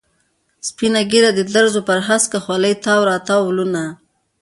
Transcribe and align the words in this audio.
سپینه 0.67 1.01
ږیره، 1.11 1.31
د 1.35 1.39
دروزو 1.53 1.81
پر 1.87 1.99
هسکه 2.07 2.37
خولې 2.43 2.73
تاو 2.83 3.01
را 3.09 3.17
تاو 3.27 3.41
ولونه. 3.47 3.83